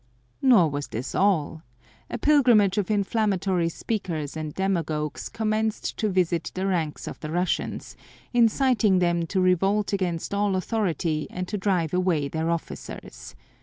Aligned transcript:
Nor 0.41 0.71
was 0.71 0.87
this 0.87 1.13
all. 1.13 1.61
A 2.09 2.17
pilgrimage 2.17 2.79
of 2.79 2.89
inflammatory 2.89 3.69
speakers 3.69 4.35
and 4.35 4.51
demagogues 4.51 5.29
commenced 5.29 5.95
to 5.97 6.09
visit 6.09 6.51
the 6.55 6.65
ranks 6.65 7.05
of 7.07 7.19
the 7.19 7.29
Russians, 7.29 7.95
inciting 8.33 8.97
them 8.97 9.27
to 9.27 9.39
revolt 9.39 9.93
against 9.93 10.33
all 10.33 10.55
authority 10.55 11.27
and 11.29 11.47
to 11.49 11.55
drive 11.55 11.93
away 11.93 12.27
their 12.27 12.49
officers. 12.49 13.35